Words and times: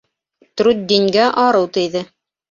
Труддингә 0.61 1.27
арыу 1.41 1.69
тейҙе. 1.77 2.03